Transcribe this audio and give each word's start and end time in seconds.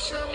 Cantik 0.00 0.32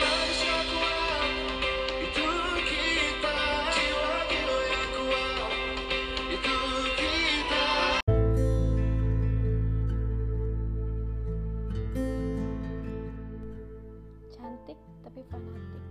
tapi 15.01 15.25
fanatik. 15.33 15.81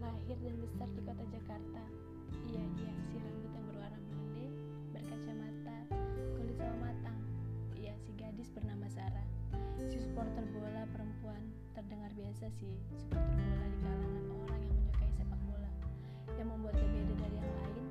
Lahir 0.00 0.40
dan 0.40 0.56
besar 0.64 0.88
di 0.88 1.04
kota 1.04 1.24
Jakarta. 1.28 1.84
Iya, 2.48 2.64
iya, 2.80 2.92
si 3.12 3.20
rambut 3.20 3.52
yang 3.52 3.64
berwarna 3.68 4.00
mode, 4.16 4.48
berkacamata, 4.96 5.76
kulit 6.40 6.56
sama 6.56 6.88
matang. 6.88 7.20
Iya, 7.76 7.92
si 8.00 8.16
gadis 8.16 8.48
bernama 8.56 8.88
Sarah. 8.88 9.33
Si 9.88 10.00
supporter 10.00 10.44
bola 10.52 10.88
perempuan. 10.90 11.42
Terdengar 11.74 12.10
biasa 12.16 12.46
sih, 12.56 12.74
supporter 12.96 13.36
bola 13.36 13.66
di 13.68 13.78
kalangan 13.82 14.24
orang 14.46 14.60
yang 14.64 14.74
menyukai 14.80 15.10
sepak 15.18 15.40
bola. 15.44 15.70
Yang 16.40 16.48
membuatnya 16.54 16.88
beda 16.88 17.14
dari 17.20 17.36
yang 17.36 17.52
lain 17.60 17.83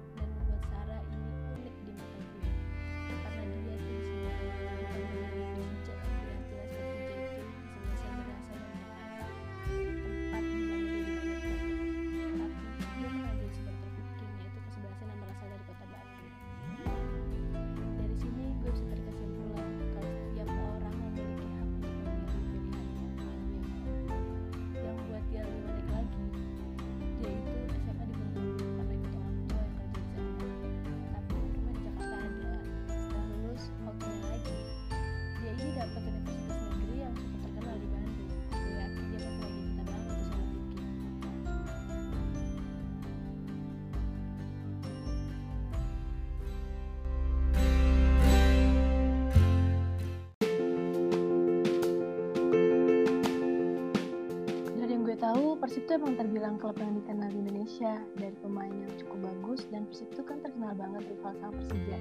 Persib 55.63 55.87
itu 55.87 55.95
emang 55.95 56.19
terbilang 56.19 56.59
klub 56.59 56.75
yang 56.75 56.91
dikenal 56.99 57.31
di 57.31 57.39
Indonesia 57.39 58.03
dari 58.19 58.35
pemain 58.43 58.67
yang 58.67 58.91
cukup 58.99 59.31
bagus 59.31 59.63
dan 59.71 59.87
Persib 59.87 60.11
itu 60.11 60.19
kan 60.27 60.43
terkenal 60.43 60.75
banget 60.75 61.07
rival 61.07 61.31
sama 61.39 61.55
Persija. 61.55 61.97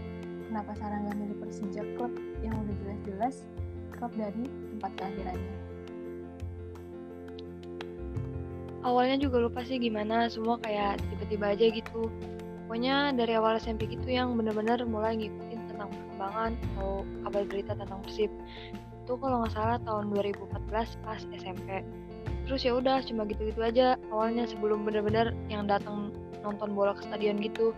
Kenapa 0.50 0.74
Sarah 0.74 0.98
nggak 0.98 1.14
milih 1.22 1.36
Persija? 1.38 1.82
Klub 1.94 2.10
yang 2.42 2.58
udah 2.58 2.74
jelas-jelas 2.82 3.46
klub 3.94 4.10
dari 4.18 4.50
tempat 4.50 4.90
kelahirannya? 4.98 5.54
awalnya 8.82 9.14
juga 9.14 9.38
lupa 9.38 9.62
sih 9.62 9.78
gimana 9.78 10.26
semua 10.26 10.58
kayak 10.58 10.98
tiba-tiba 11.14 11.54
aja 11.54 11.70
gitu. 11.70 12.10
Pokoknya 12.66 13.14
dari 13.14 13.38
awal 13.38 13.62
SMP 13.62 13.86
gitu 13.86 14.10
yang 14.10 14.34
bener-bener 14.34 14.82
mulai 14.90 15.14
ngikutin 15.14 15.70
tentang 15.70 15.86
perkembangan 15.86 16.58
atau 16.74 17.06
kabar 17.22 17.42
berita 17.46 17.78
tentang 17.78 18.02
Persib. 18.02 18.34
Itu 19.06 19.14
kalau 19.22 19.46
nggak 19.46 19.54
salah 19.54 19.78
tahun 19.86 20.10
2014 20.10 20.98
pas 21.06 21.22
SMP 21.30 21.86
terus 22.52 22.68
ya 22.68 22.76
udah 22.76 23.00
cuma 23.08 23.24
gitu-gitu 23.24 23.64
aja 23.64 23.96
awalnya 24.12 24.44
sebelum 24.44 24.84
bener-bener 24.84 25.32
yang 25.48 25.64
datang 25.64 26.12
nonton 26.44 26.76
bola 26.76 26.92
ke 26.92 27.08
stadion 27.08 27.40
gitu 27.40 27.72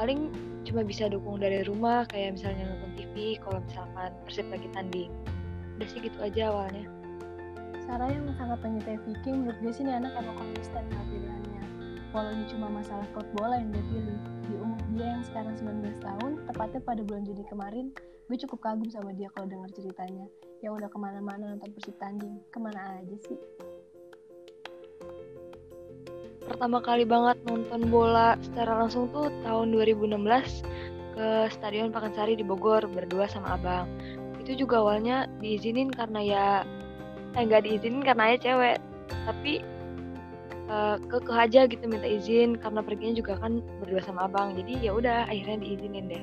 paling 0.00 0.32
cuma 0.64 0.80
bisa 0.80 1.12
dukung 1.12 1.36
dari 1.36 1.60
rumah 1.68 2.08
kayak 2.08 2.40
misalnya 2.40 2.72
nonton 2.72 2.96
TV 2.96 3.36
kalau 3.36 3.60
misalkan 3.60 4.16
Persib 4.24 4.48
lagi 4.48 4.64
tanding 4.72 5.12
udah 5.76 5.88
sih 5.92 6.00
gitu 6.00 6.16
aja 6.24 6.48
awalnya 6.48 6.88
Sarah 7.84 8.08
yang 8.08 8.24
sangat 8.40 8.64
menyukai 8.64 8.96
Viking, 9.04 9.44
menurut 9.44 9.60
gue 9.60 9.72
sih 9.76 9.84
ini 9.84 9.92
anak 9.92 10.16
emang 10.16 10.40
konsisten 10.40 10.88
dengan 10.88 11.04
pilihannya. 11.04 11.64
Walau 12.16 12.32
ini 12.32 12.48
cuma 12.48 12.72
masalah 12.72 13.04
klub 13.12 13.28
bola 13.36 13.60
yang 13.60 13.76
dia 13.76 13.84
pilih. 13.92 14.18
Di 14.48 14.54
umur 14.56 14.80
dia 14.96 15.06
yang 15.12 15.24
sekarang 15.28 15.52
19 15.60 16.00
tahun, 16.00 16.32
tepatnya 16.48 16.80
pada 16.80 17.04
bulan 17.04 17.28
Juni 17.28 17.44
kemarin, 17.44 17.92
gue 18.32 18.36
cukup 18.40 18.64
kagum 18.64 18.88
sama 18.88 19.12
dia 19.12 19.28
kalau 19.36 19.52
dengar 19.52 19.68
ceritanya. 19.76 20.24
Yang 20.64 20.80
udah 20.80 20.88
ke 20.88 20.96
mana-mana 20.96 21.44
nonton 21.52 21.76
Persib 21.76 22.00
tanding. 22.00 22.40
Ke 22.48 22.56
mana 22.56 23.04
aja 23.04 23.16
sih? 23.28 23.36
Pertama 26.54 26.78
kali 26.78 27.02
banget 27.02 27.34
nonton 27.50 27.90
bola 27.90 28.38
secara 28.38 28.78
langsung 28.78 29.10
tuh 29.10 29.26
tahun 29.42 29.74
2016 29.74 30.62
ke 31.18 31.50
Stadion 31.50 31.90
Pakansari 31.90 32.38
di 32.38 32.46
Bogor 32.46 32.86
berdua 32.86 33.26
sama 33.26 33.58
abang. 33.58 33.90
Itu 34.38 34.62
juga 34.62 34.78
awalnya 34.78 35.26
diizinin 35.42 35.90
karena 35.90 36.20
ya 36.22 36.46
eh 37.34 37.42
nggak 37.42 37.66
diizinin 37.66 38.06
karena 38.06 38.30
ya 38.30 38.36
cewek, 38.38 38.78
tapi 39.26 39.66
eh, 40.70 40.96
kekeh 41.10 41.38
aja 41.42 41.66
gitu 41.66 41.90
minta 41.90 42.06
izin 42.06 42.54
karena 42.54 42.86
perginya 42.86 43.18
juga 43.18 43.34
kan 43.34 43.58
berdua 43.82 44.06
sama 44.06 44.30
abang. 44.30 44.54
Jadi 44.54 44.78
ya 44.78 44.94
udah 44.94 45.26
akhirnya 45.26 45.58
diizinin 45.58 46.06
deh. 46.06 46.22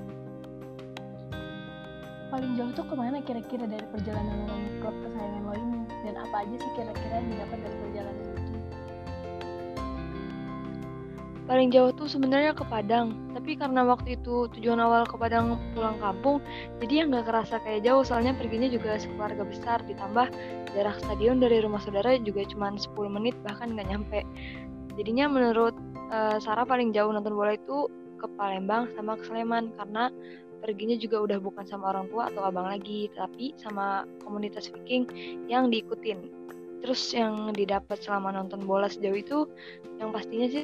Paling 2.32 2.56
jauh 2.56 2.72
tuh 2.72 2.88
ke 2.88 2.96
mana 2.96 3.20
kira-kira 3.20 3.68
dari 3.68 3.84
perjalanan 3.92 4.48
orang 4.48 4.64
klub 4.80 4.96
kesayangan 4.96 5.44
lo 5.44 5.54
ini? 5.60 5.80
Dan 6.08 6.16
apa 6.16 6.36
aja 6.48 6.56
sih 6.56 6.72
kira-kira 6.80 7.20
yang 7.20 7.28
didapat 7.36 7.58
dari 7.68 7.76
perjalanan 7.84 8.21
Paling 11.52 11.68
jauh 11.68 11.92
tuh 11.92 12.08
sebenarnya 12.08 12.56
ke 12.56 12.64
Padang, 12.64 13.12
tapi 13.36 13.60
karena 13.60 13.84
waktu 13.84 14.16
itu 14.16 14.48
tujuan 14.56 14.80
awal 14.80 15.04
ke 15.04 15.20
Padang 15.20 15.60
pulang 15.76 16.00
kampung, 16.00 16.40
jadi 16.80 17.04
ya 17.04 17.12
nggak 17.12 17.28
kerasa 17.28 17.60
kayak 17.68 17.84
jauh 17.84 18.08
soalnya 18.08 18.32
perginya 18.40 18.72
juga 18.72 18.96
sekeluarga 18.96 19.44
besar 19.44 19.84
ditambah 19.84 20.32
jarak 20.72 20.96
stadion 21.04 21.44
dari 21.44 21.60
rumah 21.60 21.84
saudara 21.84 22.16
juga 22.24 22.48
cuma 22.48 22.72
10 22.72 22.96
menit 23.12 23.36
bahkan 23.44 23.76
nggak 23.76 23.84
nyampe. 23.84 24.24
Jadinya 24.96 25.28
menurut 25.28 25.76
eh, 26.16 26.40
Sarah 26.40 26.64
paling 26.64 26.96
jauh 26.96 27.12
nonton 27.12 27.36
bola 27.36 27.60
itu 27.60 27.92
ke 28.16 28.32
Palembang 28.40 28.88
sama 28.96 29.20
ke 29.20 29.28
Sleman 29.28 29.76
karena 29.76 30.08
perginya 30.64 30.96
juga 30.96 31.20
udah 31.20 31.36
bukan 31.44 31.68
sama 31.68 31.92
orang 31.92 32.08
tua 32.16 32.32
atau 32.32 32.48
abang 32.48 32.72
lagi, 32.72 33.12
tapi 33.12 33.52
sama 33.60 34.08
komunitas 34.24 34.72
Viking 34.72 35.04
yang 35.52 35.68
diikutin. 35.68 36.32
Terus 36.80 37.12
yang 37.12 37.52
didapat 37.52 38.00
selama 38.00 38.40
nonton 38.40 38.64
bola 38.64 38.88
sejauh 38.88 39.20
itu 39.20 39.52
yang 40.00 40.16
pastinya 40.16 40.48
sih 40.48 40.64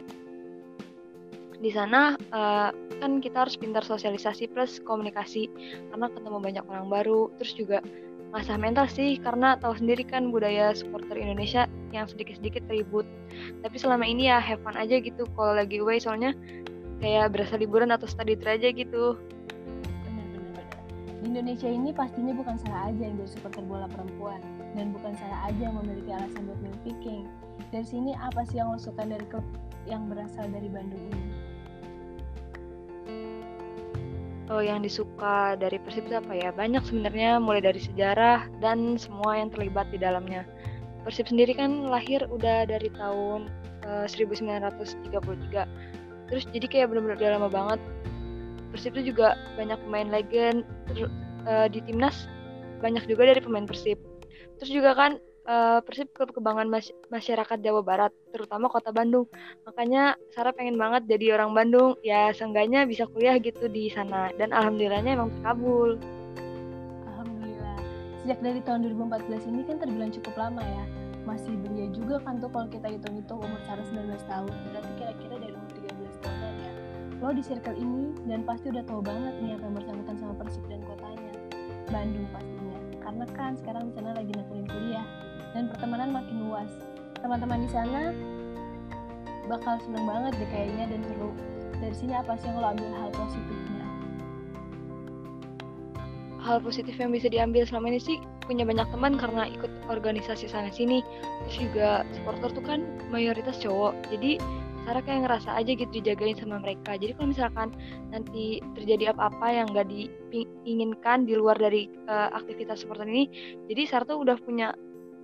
di 1.58 1.74
sana 1.74 2.14
eh, 2.18 2.70
kan 3.02 3.12
kita 3.18 3.46
harus 3.46 3.58
pintar 3.58 3.82
sosialisasi 3.82 4.50
plus 4.54 4.78
komunikasi 4.86 5.50
karena 5.90 6.08
ketemu 6.14 6.38
banyak 6.38 6.66
orang 6.70 6.88
baru 6.90 7.34
terus 7.42 7.54
juga 7.58 7.82
ngasah 8.36 8.60
mental 8.60 8.86
sih 8.92 9.16
karena 9.18 9.56
tahu 9.58 9.74
sendiri 9.80 10.04
kan 10.04 10.30
budaya 10.30 10.76
supporter 10.76 11.16
Indonesia 11.16 11.66
yang 11.96 12.06
sedikit-sedikit 12.06 12.68
ribut 12.68 13.08
tapi 13.64 13.80
selama 13.80 14.04
ini 14.04 14.30
ya 14.30 14.38
have 14.38 14.60
fun 14.62 14.76
aja 14.76 15.00
gitu 15.00 15.24
kalau 15.34 15.56
lagi 15.56 15.80
away 15.80 15.98
soalnya 15.98 16.36
kayak 17.02 17.34
berasa 17.34 17.56
liburan 17.58 17.94
atau 17.94 18.10
study 18.10 18.34
tour 18.34 18.50
aja 18.58 18.70
gitu. 18.74 19.06
Di 21.18 21.26
Indonesia 21.34 21.70
ini 21.70 21.90
pastinya 21.94 22.34
bukan 22.34 22.58
saya 22.62 22.94
aja 22.94 23.02
yang 23.10 23.16
jadi 23.22 23.30
supporter 23.38 23.64
bola 23.66 23.90
perempuan 23.90 24.42
dan 24.78 24.94
bukan 24.94 25.14
saya 25.18 25.50
aja 25.50 25.62
yang 25.70 25.76
memiliki 25.82 26.10
alasan 26.14 26.42
buat 26.46 26.60
milih 26.62 26.82
Viking. 26.86 27.24
Dari 27.74 27.86
sini 27.86 28.12
apa 28.18 28.46
sih 28.48 28.62
yang 28.62 28.74
lo 28.74 28.80
suka 28.80 29.06
dari 29.06 29.26
klub 29.30 29.46
yang 29.88 30.12
berasal 30.12 30.52
dari 30.52 30.68
Bandung 30.68 31.08
ini? 31.08 31.38
Oh, 34.48 34.64
yang 34.64 34.80
disuka 34.80 35.60
dari 35.60 35.76
Persib 35.76 36.08
itu 36.08 36.16
apa 36.16 36.32
ya? 36.32 36.56
Banyak 36.56 36.88
sebenarnya 36.88 37.36
mulai 37.36 37.60
dari 37.60 37.84
sejarah 37.84 38.48
dan 38.64 38.96
semua 38.96 39.36
yang 39.36 39.52
terlibat 39.52 39.92
di 39.92 40.00
dalamnya. 40.00 40.48
Persib 41.04 41.28
sendiri 41.28 41.52
kan 41.52 41.92
lahir 41.92 42.24
udah 42.32 42.64
dari 42.64 42.88
tahun 42.96 43.52
eh, 43.84 44.08
1933. 44.08 46.32
Terus 46.32 46.44
jadi 46.56 46.68
kayak 46.68 46.88
bener-bener 46.92 47.20
udah 47.20 47.32
lama 47.40 47.50
banget. 47.52 47.80
Persib 48.72 48.96
itu 48.96 49.12
juga 49.12 49.36
banyak 49.60 49.80
pemain 49.84 50.08
legend. 50.08 50.64
Terus 50.92 51.12
eh, 51.44 51.68
di 51.68 51.84
timnas 51.84 52.32
banyak 52.80 53.04
juga 53.04 53.28
dari 53.28 53.44
pemain 53.44 53.68
Persib. 53.68 54.00
Terus 54.64 54.72
juga 54.72 54.96
kan 54.96 55.20
eh, 55.48 55.80
Persib 55.82 56.12
klub 56.12 56.36
kebanggaan 56.36 56.68
mas- 56.68 56.94
masyarakat 57.08 57.58
Jawa 57.64 57.82
Barat, 57.82 58.12
terutama 58.36 58.68
kota 58.68 58.92
Bandung. 58.92 59.26
Makanya 59.64 60.20
Sarah 60.36 60.52
pengen 60.52 60.76
banget 60.76 61.08
jadi 61.08 61.40
orang 61.40 61.56
Bandung, 61.56 61.96
ya 62.04 62.36
seenggaknya 62.36 62.84
bisa 62.84 63.08
kuliah 63.08 63.40
gitu 63.40 63.72
di 63.72 63.88
sana. 63.88 64.30
Dan 64.36 64.52
alhamdulillahnya 64.52 65.16
emang 65.16 65.32
terkabul. 65.40 65.96
Alhamdulillah. 67.08 67.80
Sejak 68.22 68.40
dari 68.44 68.60
tahun 68.62 68.84
2014 68.92 69.48
ini 69.48 69.62
kan 69.64 69.80
terbilang 69.80 70.12
cukup 70.12 70.36
lama 70.36 70.62
ya. 70.62 70.84
Masih 71.24 71.60
belia 71.60 71.92
juga 71.92 72.24
kan 72.24 72.40
tuh 72.40 72.48
kalau 72.52 72.68
kita 72.72 72.88
hitung-hitung 72.88 73.40
umur 73.40 73.60
Sarah 73.68 73.84
19 73.84 74.16
tahun. 74.28 74.52
Berarti 74.72 74.92
kira-kira 75.00 75.36
dari 75.40 75.54
umur 75.56 75.72
13 75.76 76.24
tahunan 76.24 76.54
ya. 76.60 76.72
Lo 77.18 77.34
di 77.34 77.44
circle 77.44 77.76
ini 77.76 78.14
dan 78.30 78.46
pasti 78.46 78.70
udah 78.70 78.86
tahu 78.86 79.02
banget 79.02 79.34
nih 79.42 79.58
apa 79.58 79.64
yang 79.66 79.76
bersangkutan 79.76 80.16
sama 80.22 80.34
Persib 80.40 80.64
dan 80.72 80.80
kotanya. 80.88 81.32
Bandung 81.88 82.28
pastinya. 82.32 82.80
Karena 83.04 83.26
kan 83.36 83.52
sekarang 83.60 83.84
di 83.90 83.94
sana 83.96 84.12
lagi 84.16 84.32
nekunin 84.36 84.68
kuliah 84.68 85.08
dan 85.58 85.66
pertemanan 85.74 86.14
makin 86.14 86.38
luas. 86.46 86.70
teman-teman 87.18 87.66
di 87.66 87.70
sana 87.74 88.14
bakal 89.50 89.82
seneng 89.82 90.06
banget 90.06 90.38
deh 90.38 90.50
kayaknya 90.54 90.86
dan 90.86 91.02
seru. 91.02 91.34
Dari 91.82 91.96
sini 91.98 92.14
apa 92.14 92.38
sih 92.38 92.46
yang 92.46 92.62
lo 92.62 92.70
ambil 92.78 92.94
hal 92.94 93.10
positifnya? 93.10 93.86
Hal 96.46 96.62
positif 96.62 96.94
yang 97.02 97.10
bisa 97.10 97.26
diambil 97.26 97.66
selama 97.66 97.90
ini 97.90 97.98
sih 97.98 98.18
punya 98.46 98.70
banyak 98.70 98.86
teman 98.94 99.18
karena 99.18 99.50
ikut 99.50 99.72
organisasi 99.90 100.46
sana 100.46 100.70
sini. 100.70 101.02
Terus 101.50 101.58
juga 101.58 102.06
supporter 102.14 102.54
tuh 102.54 102.62
kan 102.62 102.80
mayoritas 103.10 103.58
cowok. 103.58 103.98
Jadi 104.14 104.38
Sarah 104.88 105.04
kayak 105.04 105.28
ngerasa 105.28 105.52
aja 105.52 105.72
gitu 105.76 105.92
dijagain 106.00 106.38
sama 106.40 106.64
mereka. 106.64 106.96
Jadi 106.96 107.12
kalau 107.18 107.34
misalkan 107.34 107.76
nanti 108.14 108.64
terjadi 108.78 109.12
apa-apa 109.12 109.48
yang 109.52 109.68
gak 109.76 109.92
diinginkan 109.92 111.28
di 111.28 111.36
luar 111.36 111.60
dari 111.60 111.92
uh, 112.08 112.32
aktivitas 112.32 112.88
supporter 112.88 113.04
ini 113.04 113.28
jadi 113.68 113.84
Sarah 113.84 114.08
tuh 114.08 114.24
udah 114.24 114.40
punya 114.40 114.72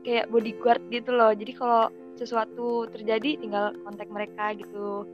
kayak 0.04 0.30
bodyguard 0.30 0.84
gitu 0.92 1.12
loh. 1.16 1.32
Jadi 1.32 1.52
kalau 1.56 1.90
sesuatu 2.20 2.86
terjadi 2.92 3.40
tinggal 3.40 3.74
kontak 3.82 4.08
mereka 4.12 4.54
gitu. 4.54 5.08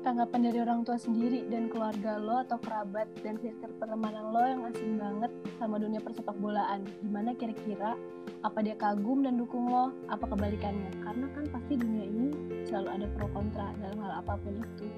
Tanggapan 0.00 0.48
dari 0.48 0.58
orang 0.64 0.80
tua 0.80 0.96
sendiri 0.96 1.44
dan 1.52 1.68
keluarga 1.68 2.16
lo 2.16 2.40
atau 2.40 2.56
kerabat 2.56 3.04
dan 3.20 3.36
circle 3.36 3.76
pertemanan 3.76 4.32
lo 4.32 4.40
yang 4.40 4.64
asing 4.72 4.96
banget 4.96 5.28
sama 5.60 5.76
dunia 5.76 6.00
persepak 6.00 6.32
bolaan 6.40 6.88
gimana 7.04 7.36
kira-kira? 7.36 8.00
Apa 8.40 8.64
dia 8.64 8.72
kagum 8.80 9.28
dan 9.28 9.36
dukung 9.36 9.68
lo? 9.68 9.92
Apa 10.08 10.24
kebalikannya? 10.24 10.88
Karena 11.04 11.28
kan 11.36 11.44
pasti 11.52 11.76
dunia 11.76 12.08
ini 12.08 12.28
selalu 12.64 12.88
ada 12.96 13.06
pro 13.12 13.28
kontra 13.36 13.68
dalam 13.76 14.00
hal 14.00 14.12
apa 14.24 14.40
pun 14.40 14.64
itu. 14.64 14.88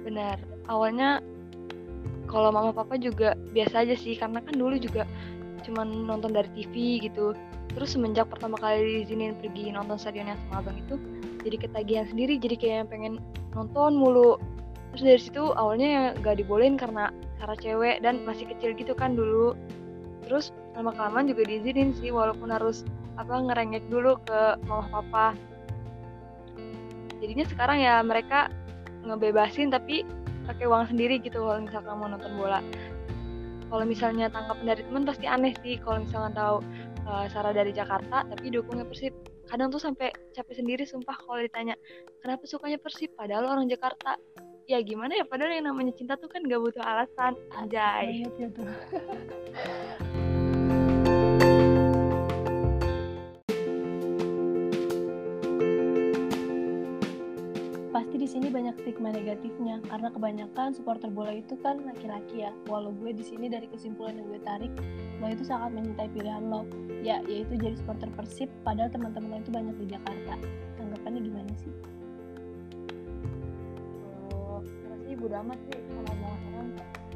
Benar. 0.00 0.40
Awalnya 0.72 1.20
kalau 2.24 2.48
mama 2.48 2.72
papa 2.72 2.96
juga 2.96 3.36
biasa 3.52 3.84
aja 3.84 4.00
sih 4.00 4.16
karena 4.16 4.40
kan 4.40 4.56
dulu 4.56 4.80
juga 4.80 5.04
cuman 5.64 6.08
nonton 6.08 6.32
dari 6.32 6.48
TV 6.56 7.04
gitu. 7.04 7.36
Terus 7.70 7.94
semenjak 7.94 8.26
pertama 8.26 8.58
kali 8.58 9.02
diizinin 9.02 9.38
pergi 9.38 9.70
nonton 9.70 9.94
stadion 9.94 10.26
yang 10.26 10.40
sama 10.48 10.64
abang 10.64 10.78
itu 10.80 10.98
jadi 11.46 11.56
ketagihan 11.56 12.06
sendiri 12.10 12.36
jadi 12.36 12.56
kayak 12.58 12.92
pengen 12.92 13.22
nonton 13.54 13.96
mulu. 13.96 14.36
Terus 14.90 15.02
dari 15.06 15.20
situ 15.22 15.44
awalnya 15.54 15.88
ya 15.88 16.02
gak 16.18 16.42
dibolehin 16.42 16.74
karena 16.74 17.14
cara 17.38 17.54
cewek 17.56 18.02
dan 18.02 18.26
masih 18.26 18.50
kecil 18.50 18.74
gitu 18.74 18.92
kan 18.92 19.14
dulu. 19.14 19.54
Terus 20.26 20.50
lama 20.74 20.90
kelamaan 20.94 21.30
juga 21.30 21.46
diizinin 21.46 21.94
sih 21.94 22.10
walaupun 22.10 22.50
harus 22.50 22.82
apa 23.14 23.38
ngerengek 23.38 23.86
dulu 23.86 24.18
ke 24.26 24.58
mama 24.66 24.86
papa. 24.90 25.26
Jadinya 27.22 27.46
sekarang 27.46 27.78
ya 27.84 28.00
mereka 28.02 28.48
ngebebasin 29.04 29.72
tapi 29.72 30.04
pakai 30.48 30.66
uang 30.66 30.90
sendiri 30.90 31.22
gitu 31.22 31.40
kalau 31.44 31.62
misalkan 31.62 31.94
mau 32.00 32.08
nonton 32.08 32.32
bola 32.34 32.58
kalau 33.70 33.84
misalnya 33.86 34.26
tanggapan 34.28 34.66
dari 34.74 34.82
teman 34.82 35.06
pasti 35.06 35.26
aneh 35.30 35.54
sih 35.62 35.78
kalau 35.78 36.02
misalnya 36.02 36.34
tahu 36.34 36.56
uh, 37.06 37.24
Sarah 37.30 37.54
dari 37.54 37.70
Jakarta 37.70 38.26
tapi 38.26 38.50
dukungnya 38.50 38.84
Persib. 38.84 39.14
Kadang 39.46 39.74
tuh 39.74 39.82
sampai 39.82 40.14
capek 40.30 40.62
sendiri 40.62 40.82
sumpah 40.86 41.14
kalau 41.26 41.42
ditanya 41.42 41.74
kenapa 42.22 42.46
sukanya 42.46 42.78
Persib 42.82 43.14
padahal 43.14 43.46
orang 43.46 43.70
Jakarta? 43.70 44.18
Ya 44.66 44.78
gimana 44.82 45.18
ya 45.18 45.26
padahal 45.26 45.54
yang 45.54 45.66
namanya 45.70 45.90
cinta 45.94 46.14
tuh 46.14 46.30
kan 46.30 46.46
gak 46.46 46.62
butuh 46.62 46.82
alasan 46.82 47.34
anjay 47.58 48.22
sini 58.30 58.46
banyak 58.46 58.78
stigma 58.78 59.10
negatifnya 59.10 59.82
karena 59.90 60.06
kebanyakan 60.14 60.70
supporter 60.70 61.10
bola 61.10 61.34
itu 61.34 61.58
kan 61.58 61.82
laki-laki 61.82 62.46
ya. 62.46 62.54
Walau 62.70 62.94
gue 62.94 63.10
di 63.10 63.26
sini 63.26 63.50
dari 63.50 63.66
kesimpulan 63.66 64.22
yang 64.22 64.30
gue 64.30 64.40
tarik, 64.46 64.70
lo 65.18 65.26
itu 65.26 65.42
sangat 65.42 65.74
mencintai 65.74 66.06
pilihan 66.14 66.46
lo, 66.46 66.62
ya 67.02 67.18
yaitu 67.26 67.58
jadi 67.58 67.74
supporter 67.74 68.06
Persib 68.14 68.46
padahal 68.62 68.86
teman-teman 68.94 69.34
lo 69.34 69.36
itu 69.42 69.50
banyak 69.50 69.74
di 69.82 69.86
Jakarta. 69.90 70.38
Tanggapannya 70.78 71.20
gimana 71.26 71.52
sih? 71.58 71.74
Oh, 74.30 74.62
sih 75.10 75.18
bodo 75.18 75.34
amat 75.42 75.58
sih 75.66 75.82
sama 75.90 76.30
orang. 76.54 76.68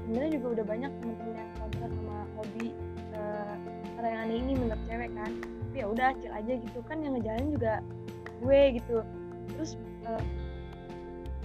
Sebenarnya 0.03 0.31
juga 0.35 0.47
udah 0.59 0.65
banyak 0.67 0.91
teman-teman 0.99 1.35
yang 1.39 1.51
kontra 1.63 1.87
sama 1.95 2.17
hobi 2.35 2.67
uh, 3.15 3.55
yang 4.03 4.35
ini 4.35 4.53
menurut 4.59 4.83
cewek 4.91 5.11
kan. 5.15 5.31
Tapi 5.41 5.77
ya 5.79 5.87
udah 5.87 6.07
acil 6.11 6.33
aja 6.35 6.53
gitu 6.59 6.79
kan 6.91 6.99
yang 7.07 7.15
ngejalanin 7.15 7.55
juga 7.55 7.79
gue 8.43 8.61
gitu. 8.83 8.99
Terus 9.55 9.79
uh, 10.11 10.21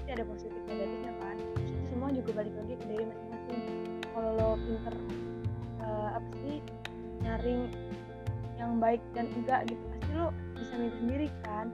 pasti 0.10 0.26
ada 0.26 0.34
positif 0.34 0.62
negatifnya 0.66 1.14
kan. 1.22 1.38
Itu 1.38 1.86
semua 1.94 2.10
juga 2.10 2.42
balik 2.42 2.54
lagi 2.58 2.74
ke 2.82 2.86
diri 2.90 3.06
masing-masing. 3.06 3.62
Kalau 4.10 4.32
lo 4.42 4.50
pinter 4.58 4.96
uh, 5.86 6.10
apa 6.18 6.32
sih 6.42 6.58
nyaring 7.22 7.70
yang 8.58 8.82
baik 8.82 9.06
dan 9.14 9.30
enggak 9.38 9.70
gitu 9.70 9.78
pasti 9.94 10.12
lo 10.18 10.34
bisa 10.58 10.74
milih 10.82 10.96
sendiri 10.98 11.28
kan. 11.46 11.70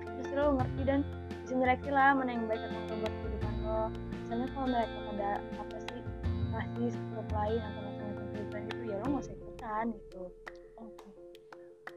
Terus 0.00 0.28
lo 0.32 0.56
ngerti 0.56 0.82
dan 0.88 1.00
bisa 1.44 1.52
nyeleksi 1.60 1.90
lah 1.92 2.16
mana 2.16 2.30
yang 2.32 2.48
baik 2.48 2.62
atau 2.64 2.78
enggak 2.80 2.98
buat 3.04 3.14
kehidupan 3.20 3.54
lo. 3.68 3.82
Misalnya 4.16 4.48
kalau 4.56 4.66
mereka 4.72 4.98
pada 5.04 5.30
apa 5.60 5.76
sih 5.84 6.00
masih 6.56 6.88
grup 7.12 7.28
lain 7.36 7.60
atau 7.60 7.80
macam-macam 7.84 8.24
kehidupan 8.32 8.60
itu 8.64 8.80
ya 8.88 8.96
lo 8.96 9.04
nggak 9.12 9.24
usah 9.28 9.36
ikutan 9.36 9.84
gitu 9.92 10.22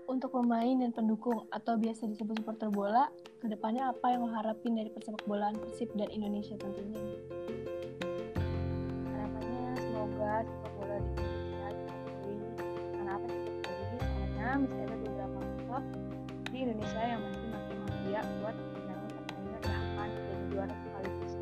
untuk 0.07 0.31
pemain 0.31 0.79
dan 0.79 0.95
pendukung 0.95 1.51
atau 1.51 1.75
biasa 1.75 2.07
disebut 2.07 2.39
supporter 2.39 2.71
bola, 2.71 3.11
ke 3.43 3.51
depannya 3.51 3.91
apa 3.91 4.15
yang 4.15 4.23
lo 4.23 4.31
harapin 4.31 4.79
dari 4.79 4.87
persepak 4.87 5.19
bolaan 5.27 5.59
Persib 5.59 5.91
dan 5.99 6.07
Indonesia 6.15 6.55
tentunya? 6.55 6.95
Harapannya 9.11 9.67
semoga 9.83 10.47
sepak 10.47 10.71
bola 10.79 10.95
di 11.03 11.11
Indonesia 11.11 11.67
diakui. 11.75 12.35
Karena 12.95 13.11
apa 13.19 13.25
sih 13.27 13.39
terjadi? 13.43 13.95
Soalnya 13.99 14.55
masih 14.63 14.79
ada 14.79 14.95
beberapa 14.95 15.39
klub 15.67 15.85
di 16.47 16.57
Indonesia 16.63 17.01
yang 17.03 17.21
masih 17.27 17.45
makin 17.51 17.77
mafia 17.83 18.21
buat 18.39 18.55
pertandingan 18.55 19.11
pertandingan 19.11 19.61
bahkan 19.67 20.07
jadi 20.15 20.43
juara 20.55 20.75
sekaligus. 20.87 21.33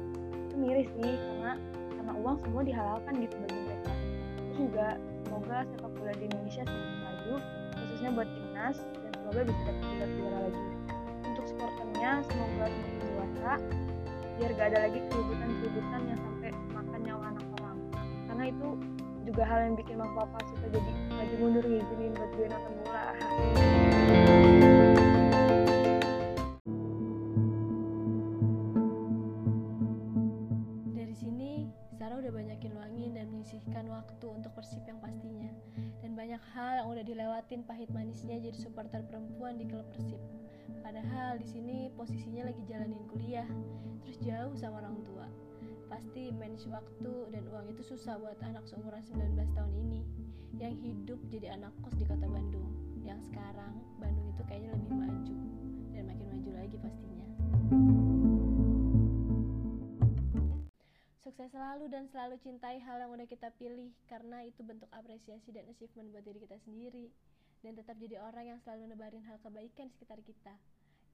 Itu 0.50 0.56
miris 0.58 0.90
sih 0.98 1.14
karena 1.14 1.52
karena 1.94 2.14
uang 2.18 2.38
semua 2.42 2.62
dihalalkan 2.66 3.14
gitu 3.22 3.36
bagi 3.46 3.60
mereka. 3.62 3.94
Terus 4.42 4.58
juga 4.58 4.88
semoga 5.22 5.58
sepak 5.70 5.92
bola 5.94 6.14
di 6.18 6.26
Indonesia 6.26 6.64
semakin 6.66 6.98
maju 7.06 7.36
khususnya 7.76 8.10
buat 8.12 8.30
dan 8.74 9.12
semoga 9.20 9.42
bisa 9.46 9.62
dapat 9.68 9.86
tiga 9.86 10.06
juara 10.16 10.40
lagi. 10.48 10.64
Untuk 11.26 11.46
supporternya 11.52 12.12
semoga 12.26 12.66
semakin 12.72 12.98
dewasa 13.04 13.52
biar 14.36 14.52
gak 14.56 14.68
ada 14.74 14.80
lagi 14.90 15.00
keributan-keributan 15.12 16.02
yang 16.08 16.20
sampai 16.20 16.50
makan 16.74 17.00
nyawa 17.04 17.24
anak 17.36 17.46
orang. 17.60 17.78
Karena 18.26 18.44
itu 18.50 18.68
juga 19.26 19.44
hal 19.44 19.60
yang 19.70 19.76
bikin 19.76 19.96
mama 19.98 20.14
papa 20.14 20.38
suka 20.54 20.66
jadi 20.70 20.92
maju 21.10 21.36
mundur 21.42 21.66
ngizinin 21.66 22.14
buat 22.14 22.32
gue 22.38 22.46
nonton 22.46 22.74
bola 22.86 23.04
udah 32.26 32.42
banyakin 32.42 32.74
luangin 32.74 33.12
dan 33.14 33.30
menyisihkan 33.30 33.86
waktu 33.86 34.26
untuk 34.26 34.50
persib 34.58 34.82
yang 34.90 34.98
pastinya 34.98 35.54
banyak 36.16 36.40
hal 36.56 36.72
yang 36.80 36.88
udah 36.96 37.04
dilewatin 37.04 37.62
pahit 37.68 37.92
manisnya 37.92 38.40
jadi 38.40 38.56
supporter 38.56 39.04
perempuan 39.12 39.60
di 39.60 39.68
klub 39.68 39.84
Persib. 39.92 40.18
Padahal 40.80 41.36
di 41.38 41.46
sini 41.46 41.92
posisinya 41.92 42.48
lagi 42.48 42.64
jalanin 42.72 43.04
kuliah, 43.12 43.46
terus 44.02 44.18
jauh 44.24 44.56
sama 44.56 44.80
orang 44.80 44.96
tua. 45.04 45.28
Pasti 45.92 46.32
manage 46.32 46.66
waktu 46.72 47.36
dan 47.36 47.44
uang 47.52 47.68
itu 47.76 47.84
susah 47.84 48.16
buat 48.18 48.40
anak 48.48 48.64
seumuran 48.64 49.04
19 49.04 49.38
tahun 49.60 49.74
ini 49.76 50.02
yang 50.56 50.74
hidup 50.80 51.20
jadi 51.28 51.60
anak 51.60 51.76
kos 51.84 52.00
di 52.00 52.08
kota 52.08 52.26
Bandung. 52.32 52.72
Yang 53.04 53.28
sekarang 53.30 53.76
Bandung 54.00 54.15
selalu 61.56 61.88
dan 61.88 62.04
selalu 62.12 62.36
cintai 62.44 62.84
hal 62.84 63.00
yang 63.00 63.16
udah 63.16 63.24
kita 63.32 63.48
pilih 63.56 63.88
karena 64.12 64.44
itu 64.44 64.60
bentuk 64.60 64.92
apresiasi 64.92 65.56
dan 65.56 65.64
achievement 65.72 66.12
buat 66.12 66.28
diri 66.28 66.44
kita 66.44 66.60
sendiri. 66.68 67.08
Dan 67.64 67.80
tetap 67.80 67.96
jadi 67.96 68.20
orang 68.20 68.46
yang 68.52 68.60
selalu 68.68 68.92
nebarin 68.92 69.24
hal 69.24 69.40
kebaikan 69.40 69.88
di 69.88 69.96
sekitar 69.96 70.20
kita. 70.28 70.52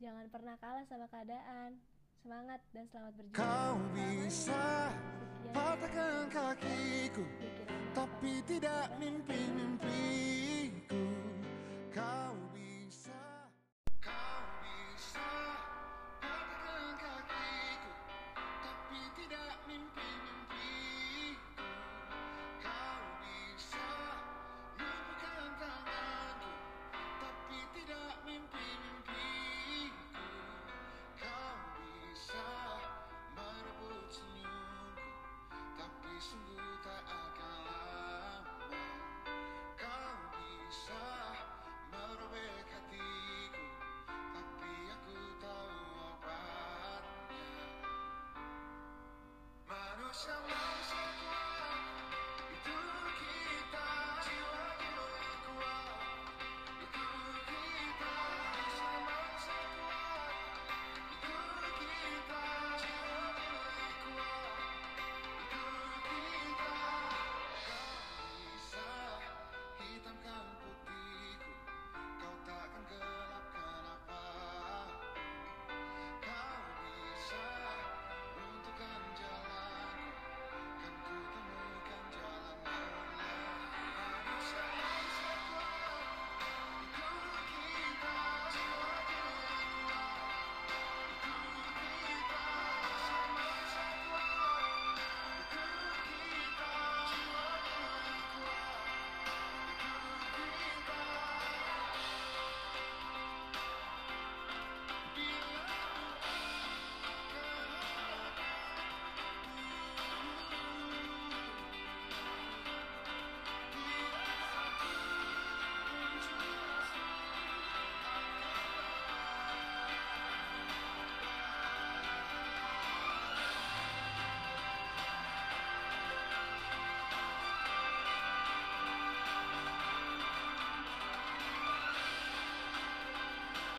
Jangan 0.01 0.25
pernah 0.33 0.57
kalah 0.57 0.81
sama 0.89 1.05
keadaan. 1.13 1.77
Semangat 2.25 2.57
dan 2.73 2.89
selamat 2.89 3.13
berjuang. 3.21 3.37